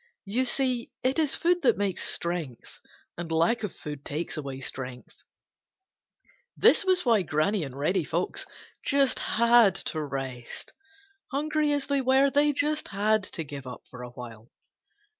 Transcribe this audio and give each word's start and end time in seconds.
You 0.25 0.45
see, 0.45 0.91
it 1.03 1.19
is 1.19 1.35
food 1.35 1.61
that 1.61 1.77
makes 1.77 2.01
strength, 2.11 2.79
and 3.19 3.31
lack 3.31 3.61
of 3.61 3.71
food 3.71 4.03
takes 4.03 4.35
away 4.35 4.59
strength. 4.61 5.15
This 6.57 6.83
was 6.83 7.05
why 7.05 7.21
Granny 7.21 7.63
and 7.63 7.77
Reddy 7.77 8.03
Fox 8.03 8.47
just 8.83 9.19
had 9.19 9.75
to 9.75 10.01
rest. 10.01 10.73
Hungry 11.29 11.71
as 11.71 11.85
they 11.85 12.01
were, 12.01 12.31
they 12.31 12.51
had 12.89 13.23
to 13.33 13.43
give 13.43 13.67
up 13.67 13.83
for 13.91 14.01
awhile. 14.01 14.49